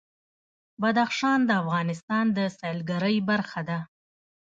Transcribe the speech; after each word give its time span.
بدخشان 0.81 1.39
د 1.45 1.51
افغانستان 1.61 2.25
د 2.37 2.39
سیلګرۍ 2.57 3.17
برخه 3.29 3.61
ده. 3.69 3.79